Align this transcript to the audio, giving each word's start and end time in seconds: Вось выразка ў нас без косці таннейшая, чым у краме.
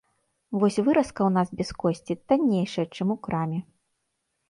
Вось 0.63 0.79
выразка 0.87 1.21
ў 1.25 1.31
нас 1.37 1.47
без 1.61 1.69
косці 1.85 2.19
таннейшая, 2.33 2.87
чым 2.95 3.07
у 3.19 3.23
краме. 3.29 3.65